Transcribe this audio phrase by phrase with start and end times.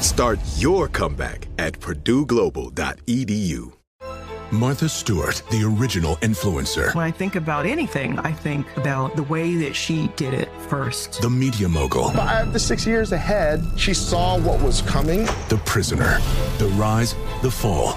[0.00, 3.72] Start your comeback at purdueglobal.edu.
[4.52, 6.92] Martha Stewart, the original influencer.
[6.94, 11.22] When I think about anything, I think about the way that she did it first.
[11.22, 12.10] The media mogul.
[12.10, 15.26] Five to six years ahead, she saw what was coming.
[15.50, 16.18] The prisoner.
[16.58, 17.96] The rise, the fall,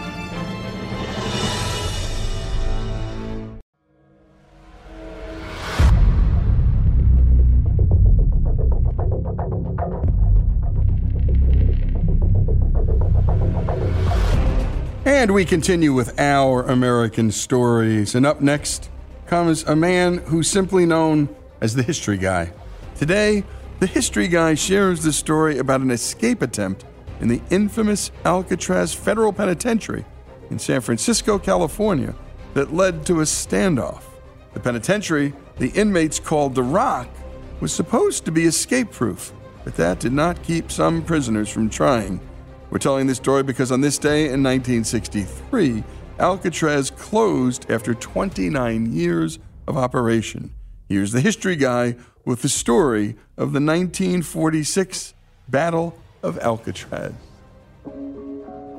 [15.31, 18.15] And we continue with our American stories.
[18.15, 18.89] And up next
[19.27, 22.51] comes a man who's simply known as the History Guy.
[22.97, 23.45] Today,
[23.79, 26.83] the History Guy shares the story about an escape attempt
[27.21, 30.03] in the infamous Alcatraz Federal Penitentiary
[30.49, 32.13] in San Francisco, California,
[32.53, 34.03] that led to a standoff.
[34.53, 37.07] The penitentiary, the inmates called the Rock,
[37.61, 39.31] was supposed to be escape proof,
[39.63, 42.19] but that did not keep some prisoners from trying.
[42.71, 45.83] We're telling this story because on this day in 1963,
[46.19, 50.53] Alcatraz closed after 29 years of operation.
[50.87, 55.13] Here's the history guy with the story of the 1946
[55.49, 57.13] Battle of Alcatraz.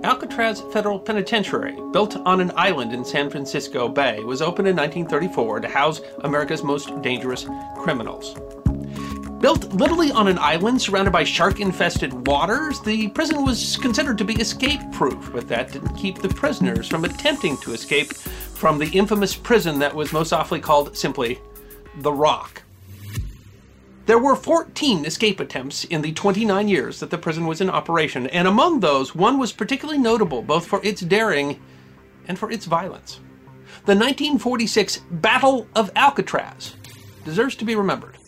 [0.05, 5.61] Alcatraz Federal Penitentiary, built on an island in San Francisco Bay, was opened in 1934
[5.61, 8.35] to house America's most dangerous criminals.
[9.43, 14.25] Built literally on an island surrounded by shark infested waters, the prison was considered to
[14.25, 18.89] be escape proof, but that didn't keep the prisoners from attempting to escape from the
[18.91, 21.41] infamous prison that was most awfully called simply
[21.97, 22.63] the Rock.
[24.07, 28.29] There were 14 escape attempts in the 29 years that the prison was in operation,
[28.29, 31.61] and among those, one was particularly notable both for its daring
[32.29, 33.19] and for its violence.
[33.87, 36.77] The 1946 Battle of Alcatraz
[37.25, 38.19] deserves to be remembered.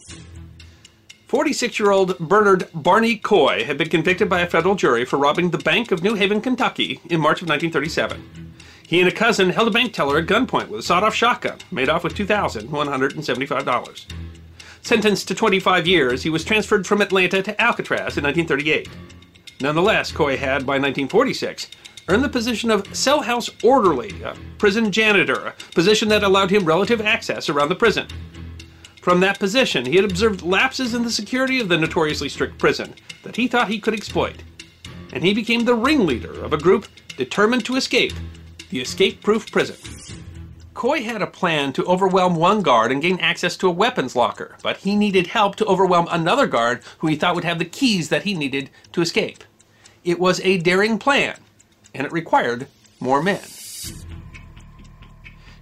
[1.34, 5.50] 46 year old Bernard Barney Coy had been convicted by a federal jury for robbing
[5.50, 8.54] the Bank of New Haven, Kentucky in March of 1937.
[8.86, 11.58] He and a cousin held a bank teller at gunpoint with a sawed off shotgun,
[11.72, 14.04] made off with $2,175.
[14.82, 18.88] Sentenced to 25 years, he was transferred from Atlanta to Alcatraz in 1938.
[19.60, 21.68] Nonetheless, Coy had, by 1946,
[22.10, 26.64] earned the position of cell house orderly, a prison janitor, a position that allowed him
[26.64, 28.06] relative access around the prison.
[29.04, 32.94] From that position, he had observed lapses in the security of the notoriously strict prison
[33.22, 34.42] that he thought he could exploit.
[35.12, 36.86] And he became the ringleader of a group
[37.18, 38.14] determined to escape
[38.70, 39.76] the escape proof prison.
[40.72, 44.56] Coy had a plan to overwhelm one guard and gain access to a weapons locker,
[44.62, 48.08] but he needed help to overwhelm another guard who he thought would have the keys
[48.08, 49.44] that he needed to escape.
[50.02, 51.36] It was a daring plan,
[51.92, 52.68] and it required
[53.00, 53.42] more men.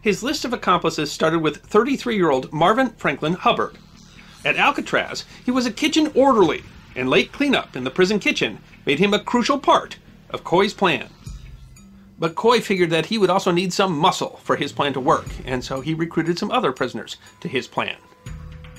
[0.03, 3.79] His list of accomplices started with 33 year old Marvin Franklin Hubbard.
[4.45, 6.65] At Alcatraz, he was a kitchen orderly,
[6.97, 9.99] and late cleanup in the prison kitchen made him a crucial part
[10.31, 11.09] of Coy's plan.
[12.19, 15.27] But Coy figured that he would also need some muscle for his plan to work,
[15.45, 17.97] and so he recruited some other prisoners to his plan.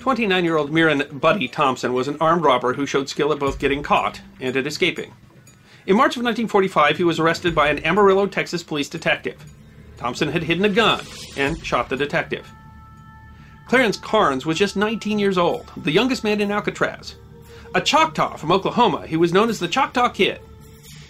[0.01, 3.59] 29 year old Miran Buddy Thompson was an armed robber who showed skill at both
[3.59, 5.13] getting caught and at escaping.
[5.85, 9.41] In March of 1945, he was arrested by an Amarillo, Texas police detective.
[10.03, 10.99] Thompson had hidden a gun
[11.37, 12.45] and shot the detective.
[13.69, 17.15] Clarence Carnes was just 19 years old, the youngest man in Alcatraz.
[17.73, 20.41] A Choctaw from Oklahoma, he was known as the Choctaw Kid.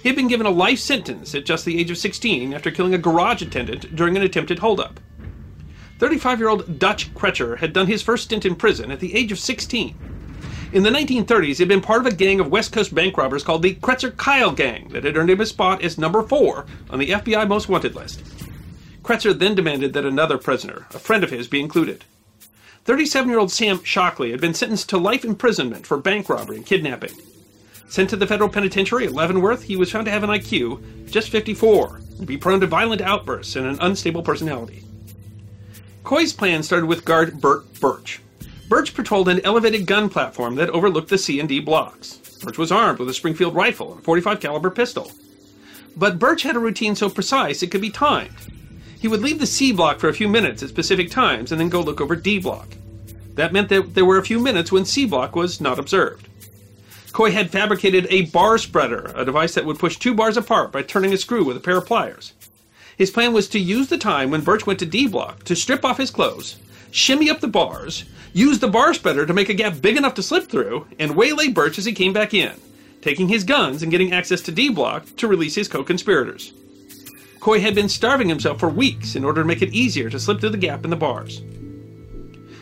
[0.04, 2.94] He had been given a life sentence at just the age of 16 after killing
[2.94, 5.00] a garage attendant during an attempted holdup.
[5.98, 9.32] 35 year old Dutch Cretzer had done his first stint in prison at the age
[9.32, 9.98] of 16.
[10.72, 13.44] In the 1930s, he had been part of a gang of West Coast bank robbers
[13.44, 17.00] called the Cretzer Kyle Gang that had earned him a spot as number four on
[17.00, 18.22] the FBI Most Wanted list.
[19.04, 22.06] Cretzer then demanded that another prisoner, a friend of his, be included.
[22.86, 26.66] 37 year old Sam Shockley had been sentenced to life imprisonment for bank robbery and
[26.66, 27.14] kidnapping.
[27.90, 31.30] Sent to the federal penitentiary at Leavenworth, he was found to have an IQ just
[31.30, 34.84] 54 and be prone to violent outbursts and an unstable personality.
[36.04, 38.22] Coy's plan started with guard Bert Burch.
[38.68, 42.18] Burch patrolled an elevated gun platform that overlooked the C&D blocks.
[42.42, 45.12] Burch was armed with a Springfield rifle and a 45 caliber pistol.
[45.96, 48.36] But Burch had a routine so precise it could be timed.
[49.04, 51.68] He would leave the C block for a few minutes at specific times and then
[51.68, 52.70] go look over D block.
[53.36, 56.30] That meant that there were a few minutes when C block was not observed.
[57.12, 60.84] Coy had fabricated a bar spreader, a device that would push two bars apart by
[60.84, 62.32] turning a screw with a pair of pliers.
[62.98, 65.84] His plan was to use the time when Burch went to D block to strip
[65.84, 66.56] off his clothes,
[66.90, 70.24] shimmy up the bars, use the bar spreader to make a gap big enough to
[70.24, 72.54] slip through, and waylay Burch as he came back in,
[73.02, 76.54] taking his guns and getting access to D block to release his co conspirators.
[77.44, 80.40] Coy had been starving himself for weeks in order to make it easier to slip
[80.40, 81.42] through the gap in the bars.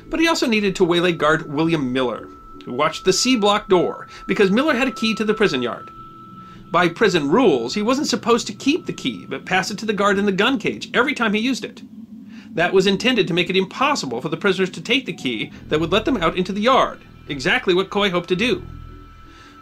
[0.10, 2.28] But he also needed to waylay guard William Miller,
[2.66, 5.92] who watched the C block door because Miller had a key to the prison yard.
[6.72, 9.94] By prison rules, he wasn't supposed to keep the key, but pass it to the
[9.94, 11.84] guard in the gun cage every time he used it.
[12.56, 15.80] That was intended to make it impossible for the prisoners to take the key that
[15.80, 18.66] would let them out into the yard, exactly what Coy hoped to do.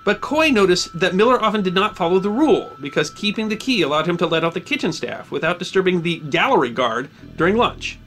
[0.06, 3.82] But Coy noticed that Miller often did not follow the rule, because keeping the key
[3.82, 8.00] allowed him to let out the kitchen staff without disturbing the gallery guard during lunch.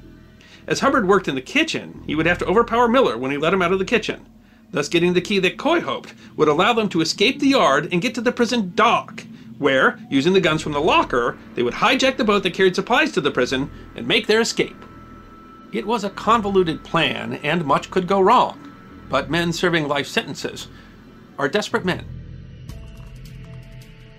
[0.67, 3.53] As Hubbard worked in the kitchen, he would have to overpower Miller when he let
[3.53, 4.27] him out of the kitchen,
[4.71, 8.01] thus getting the key that Coy hoped would allow them to escape the yard and
[8.01, 9.25] get to the prison dock,
[9.59, 13.13] where, using the guns from the locker, they would hijack the boat that carried supplies
[13.13, 14.83] to the prison and make their escape.
[15.73, 18.73] It was a convoluted plan, and much could go wrong,
[19.09, 20.69] but men serving life sentences
[21.39, 22.05] are desperate men.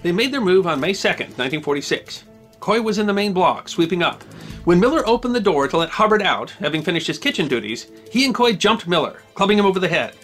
[0.01, 2.25] They made their move on May 2nd, 1946.
[2.59, 4.23] Coy was in the main block, sweeping up.
[4.65, 8.25] When Miller opened the door to let Hubbard out, having finished his kitchen duties, he
[8.25, 10.15] and Coy jumped Miller, clubbing him over the head.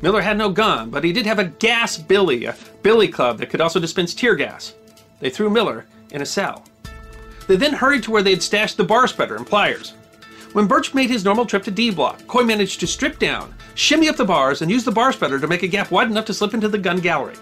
[0.00, 3.50] Miller had no gun, but he did have a gas billy, a billy club that
[3.50, 4.74] could also dispense tear gas.
[5.20, 6.64] They threw Miller in a cell.
[7.48, 9.94] They then hurried to where they had stashed the bar spreader and pliers.
[10.54, 14.08] When Burch made his normal trip to D Block, Coy managed to strip down, shimmy
[14.08, 16.34] up the bars, and use the bar spreader to make a gap wide enough to
[16.34, 17.36] slip into the gun gallery.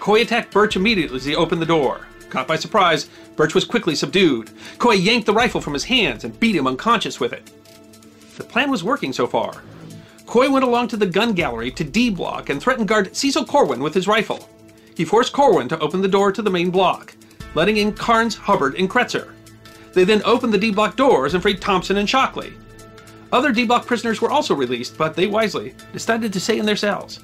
[0.00, 2.06] Coy attacked Burch immediately as he opened the door.
[2.30, 4.50] Caught by surprise, Burch was quickly subdued.
[4.78, 7.48] Coy yanked the rifle from his hands and beat him unconscious with it.
[8.36, 9.62] The plan was working so far.
[10.26, 13.80] Coy went along to the gun gallery to D Block and threatened guard Cecil Corwin
[13.80, 14.48] with his rifle.
[14.96, 17.14] He forced Corwin to open the door to the main block,
[17.54, 19.33] letting in Carnes, Hubbard, and Cretzer.
[19.94, 22.52] They then opened the D Block doors and freed Thompson and Shockley.
[23.32, 26.76] Other D Block prisoners were also released, but they wisely decided to stay in their
[26.76, 27.20] cells.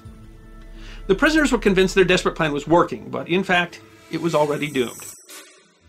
[1.07, 3.81] The prisoners were convinced their desperate plan was working, but in fact,
[4.11, 5.05] it was already doomed.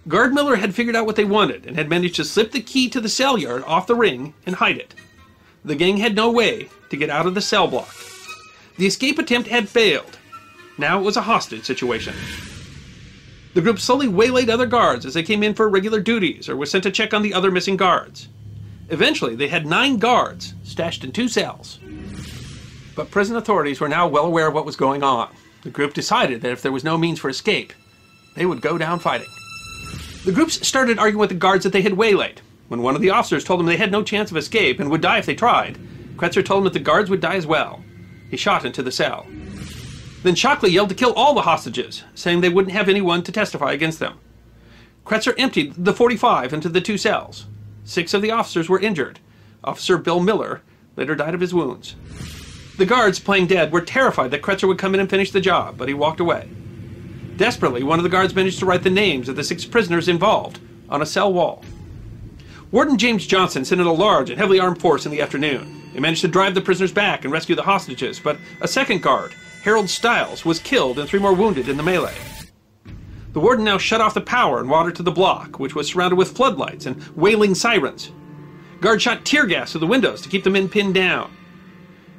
[0.08, 2.90] Guard Miller had figured out what they wanted and had managed to slip the key
[2.90, 4.96] to the cell yard off the ring and hide it.
[5.64, 7.94] The gang had no way to get out of the cell block.
[8.78, 10.18] The escape attempt had failed.
[10.80, 12.16] Now it was a hostage situation.
[13.54, 16.66] The group slowly waylaid other guards as they came in for regular duties or were
[16.66, 18.30] sent to check on the other missing guards.
[18.90, 21.80] Eventually, they had nine guards stashed in two cells.
[22.96, 25.30] But prison authorities were now well aware of what was going on.
[25.64, 27.74] The group decided that if there was no means for escape,
[28.36, 29.28] they would go down fighting.
[30.26, 32.42] The groups started arguing with the guards that they had waylaid.
[32.70, 35.02] When one of the officers told them they had no chance of escape and would
[35.02, 35.78] die if they tried,
[36.16, 37.84] Cretzer told him that the guards would die as well.
[38.30, 39.26] He shot into the cell.
[40.24, 43.72] Then Shockley yelled to kill all the hostages, saying they wouldn't have anyone to testify
[43.72, 44.20] against them.
[45.06, 47.48] Cretzer emptied the 45 into the two cells.
[47.84, 49.20] Six of the officers were injured.
[49.64, 50.62] Officer Bill Miller
[50.96, 51.96] later died of his wounds.
[52.78, 55.78] The guards, playing dead, were terrified that Cretzer would come in and finish the job,
[55.78, 56.50] but he walked away.
[57.38, 60.60] Desperately, one of the guards managed to write the names of the six prisoners involved
[60.90, 61.64] on a cell wall.
[62.72, 65.82] Warden James Johnston sent in a large and heavily armed force in the afternoon.
[65.94, 69.36] They managed to drive the prisoners back and rescue the hostages, but a second guard,
[69.64, 72.16] Harold Stiles, was killed and three more wounded in the melee.
[73.34, 76.16] The warden now shut off the power and water to the block, which was surrounded
[76.16, 78.12] with floodlights and wailing sirens.
[78.82, 81.32] Guards shot tear gas through the windows to keep the men pinned down.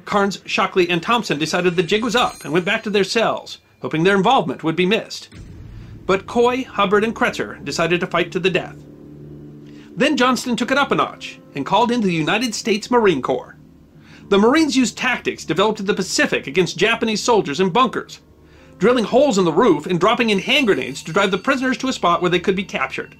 [0.05, 3.59] Carnes, Shockley, and Thompson decided the jig was up and went back to their cells,
[3.81, 5.29] hoping their involvement would be missed.
[6.05, 8.75] But Coy, Hubbard, and Cretzer decided to fight to the death.
[9.95, 13.52] Then Johnston took it up a notch and called in the United States Marine Corps.
[14.33, 18.19] The Marines used tactics developed in the Pacific against Japanese soldiers in bunkers,
[18.79, 21.87] drilling holes in the roof and dropping in hand grenades to drive the prisoners to
[21.87, 23.15] a spot where they could be captured.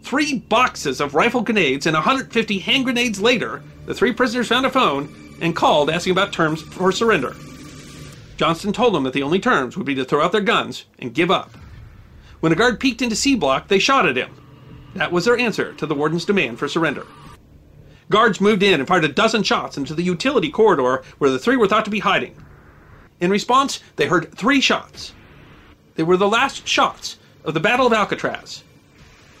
[0.00, 4.70] Three boxes of rifle grenades and 150 hand grenades later, the three prisoners found a
[4.70, 7.36] phone and called asking about terms for surrender.
[8.38, 11.12] Johnston told them that the only terms would be to throw out their guns and
[11.12, 11.54] give up.
[12.40, 14.34] When a guard peeked into C Block, they shot at him.
[14.94, 17.06] That was their answer to the warden's demand for surrender.
[18.10, 21.56] Guards moved in and fired a dozen shots into the utility corridor where the three
[21.56, 22.36] were thought to be hiding.
[23.20, 25.14] In response, they heard three shots.
[25.94, 28.64] They were the last shots of the Battle of Alcatraz.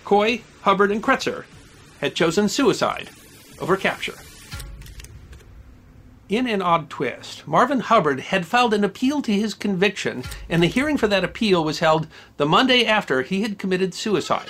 [0.04, 1.44] Coy, Hubbard, and Cretzer
[2.00, 3.10] had chosen suicide
[3.60, 4.14] over capture.
[6.28, 10.68] In an odd twist, Marvin Hubbard had filed an appeal to his conviction, and the
[10.68, 14.48] hearing for that appeal was held the Monday after he had committed suicide.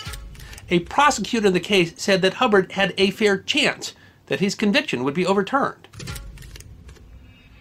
[0.70, 3.92] A prosecutor in the case said that Hubbard had a fair chance
[4.26, 5.88] that his conviction would be overturned.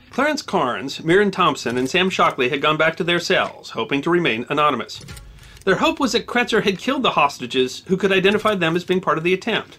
[0.10, 4.12] Clarence Carnes, Miran Thompson, and Sam Shockley had gone back to their cells, hoping to
[4.12, 5.04] remain anonymous.
[5.66, 9.02] Their hope was that Cretzer had killed the hostages who could identify them as being
[9.02, 9.78] part of the attempt.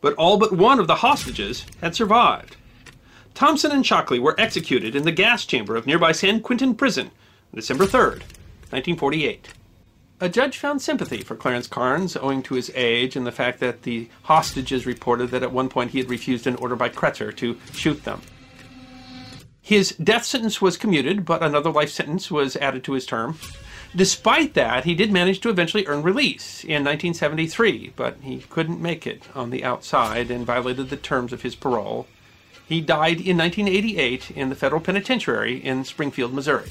[0.00, 2.56] But all but one of the hostages had survived.
[3.34, 7.56] Thompson and Shockley were executed in the gas chamber of nearby San Quentin Prison on
[7.56, 9.48] December 3, 1948.
[10.22, 13.82] A judge found sympathy for Clarence Carnes owing to his age and the fact that
[13.82, 17.58] the hostages reported that at one point he had refused an order by Cretzer to
[17.72, 18.22] shoot them.
[19.60, 23.36] His death sentence was commuted, but another life sentence was added to his term.
[23.96, 29.08] Despite that, he did manage to eventually earn release in 1973, but he couldn't make
[29.08, 32.06] it on the outside and violated the terms of his parole.
[32.64, 36.70] He died in 1988 in the federal penitentiary in Springfield, Missouri.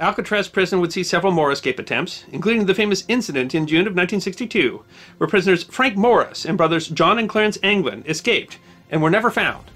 [0.00, 3.94] Alcatraz prison would see several more escape attempts, including the famous incident in June of
[3.94, 4.82] 1962,
[5.18, 8.58] where prisoners Frank Morris and brothers John and Clarence Anglin escaped
[8.90, 9.70] and were never found.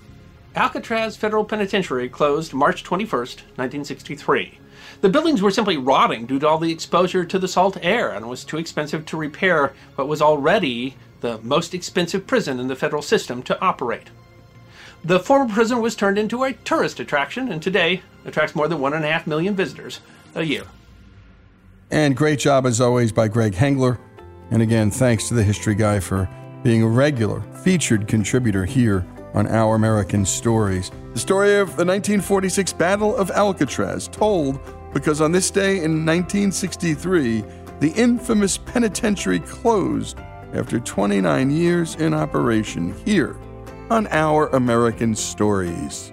[0.54, 4.58] Alcatraz Federal Penitentiary closed March 21, 1963.
[5.02, 8.26] The buildings were simply rotting due to all the exposure to the salt air, and
[8.26, 13.02] was too expensive to repair what was already the most expensive prison in the federal
[13.02, 14.08] system to operate.
[15.04, 18.92] The former prison was turned into a tourist attraction and today attracts more than one
[18.92, 20.00] and a half million visitors
[20.34, 20.64] a year.
[21.90, 23.98] And great job, as always, by Greg Hengler.
[24.50, 26.28] And again, thanks to the History Guy for
[26.62, 30.90] being a regular featured contributor here on Our American Stories.
[31.12, 34.58] The story of the 1946 Battle of Alcatraz, told
[34.92, 37.44] because on this day in 1963,
[37.80, 40.18] the infamous penitentiary closed
[40.54, 43.36] after 29 years in operation here
[43.90, 46.12] on Our American Stories.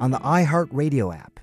[0.00, 1.35] on the iHeartRadio app